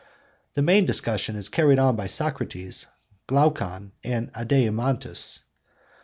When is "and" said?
4.03-4.33